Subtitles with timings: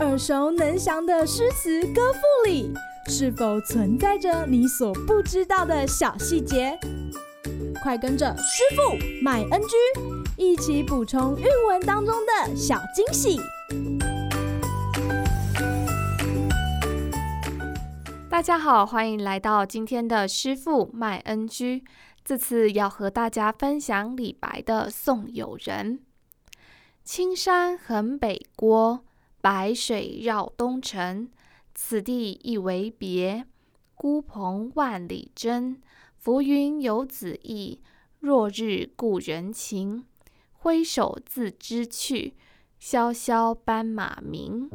[0.00, 2.70] 耳熟能详的诗词歌赋里，
[3.08, 6.78] 是否存在着你所不知道的小细节？
[7.82, 9.76] 快跟着师傅麦恩居
[10.36, 13.40] 一起补充韵文当中的小惊喜！
[18.28, 21.84] 大家好，欢迎来到今天的师傅麦恩居。
[22.24, 25.98] 这次要和大家分享李白的《送友人》：
[27.04, 29.04] 青山横北郭，
[29.42, 31.28] 白水绕东城。
[31.74, 33.44] 此地一为别，
[33.94, 35.76] 孤蓬万里征。
[36.16, 37.82] 浮云游子意，
[38.20, 40.06] 落日故人情。
[40.52, 42.36] 挥手自兹去，
[42.78, 44.70] 萧萧斑马鸣。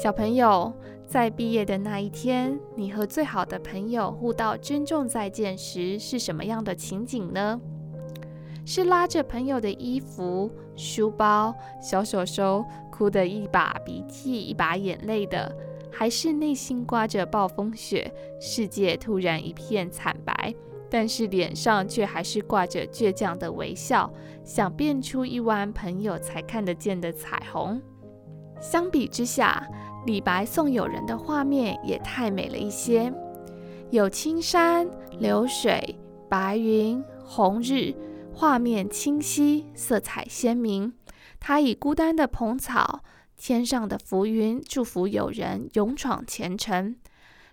[0.00, 0.72] 小朋友，
[1.08, 7.60] 在毕业的那一天，你和最好的朋友互道珍重再见时，是什么样的情景呢？
[8.64, 15.52] 是拉着朋友的衣服、书包、小手手，哭得一把鼻涕一把眼泪的，
[15.90, 18.08] 还是内心刮着暴风雪，
[18.40, 20.54] 世界突然一片惨白，
[20.88, 24.08] 但是脸上却还是挂着倔强的微笑，
[24.44, 27.82] 想变出一弯朋友才看得见的彩虹？
[28.60, 29.66] 相比之下，
[30.06, 33.12] 李白送友人的画面也太美了一些，
[33.90, 37.94] 有青山、流水、白云、红日。
[38.30, 40.92] 画面清晰，色彩鲜明。
[41.40, 43.02] 他以孤单的蓬草、
[43.36, 46.94] 天上的浮云，祝福友人勇闯前程。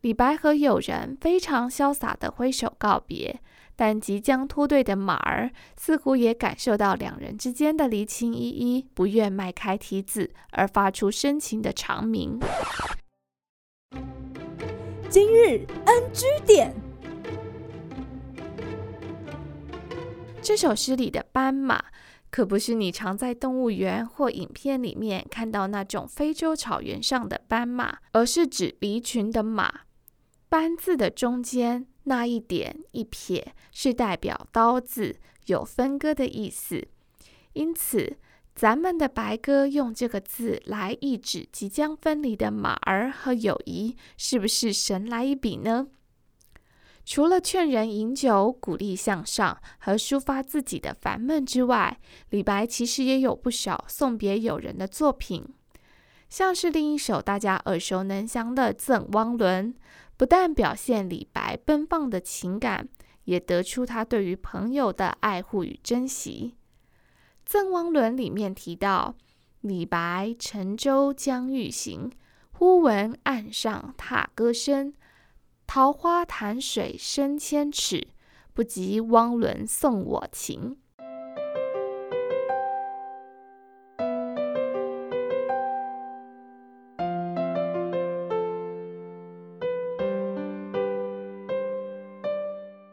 [0.00, 3.42] 李白和友人非常潇洒地挥手告别，
[3.80, 12.38] 但即将脱队的马儿似乎也感受到两人之间的离情依依，不愿迈开蹄子，而发出深情的长鸣。
[15.08, 16.74] 今日 NG 点。
[20.42, 21.82] 这首诗里的斑马，
[22.30, 29.72] 可不是你常在动物园或影片里面看到那种非洲草原上的斑马，而是指离群的马。
[30.50, 36.88] 斑字的中间那一点一撇，是代表刀字，有分割的意思。
[37.52, 38.16] 因此，
[38.52, 45.86] 咱们的白鸽用这个字来意指即将分离的马儿和友谊，是不是神来一笔呢？
[47.04, 52.00] 除了劝人饮酒、鼓励向上和抒发自己的烦闷之外，
[52.30, 55.44] 李白其实也有不少送别友人的作品，
[56.28, 59.72] 像是另一首大家耳熟能详的《赠汪伦》，
[60.20, 62.90] 不但表现李白奔放的情感，
[63.24, 66.56] 也得出他对于朋友的爱护与珍惜。
[67.50, 69.14] 《赠汪伦》里面提到，
[69.62, 72.12] 李白乘舟将欲行，
[72.52, 74.92] 忽闻岸上踏歌声。
[75.66, 78.08] 桃花潭水深千尺，
[78.52, 80.76] 不及汪伦送我情。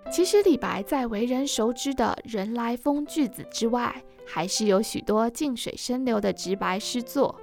[0.09, 7.39] 其实李白在为人熟知的人来疯句子之外，还是有许多静水深流的直白诗作，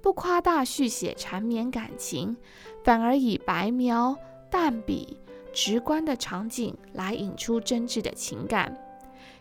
[0.00, 2.36] 不夸大续写缠绵感情，
[2.82, 4.16] 反而以白描。
[4.48, 5.18] 淡笔
[5.52, 8.74] 直观的场景来引出真挚的情感。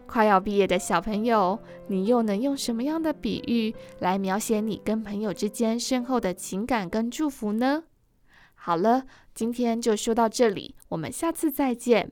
[0.07, 1.57] 快要毕业的小朋友，
[1.87, 7.83] 你又能用什么样的比喻来描写你跟朋友之间深厚的情感跟祝福呢？
[8.55, 12.11] 好了，今天就说到这里，我们下次再见，